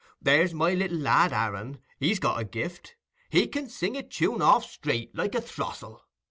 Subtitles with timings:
[0.19, 5.15] There's my little lad Aaron, he's got a gift—he can sing a tune off straight,
[5.15, 6.01] like a throstle.